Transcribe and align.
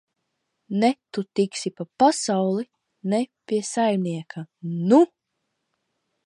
Ne 0.79 0.89
tu 1.13 1.21
tiksi 1.35 1.69
pa 1.77 1.83
pasauli, 1.99 2.65
ne 3.09 3.19
pie 3.45 3.61
saimnieka, 3.73 4.41
nu! 4.89 5.01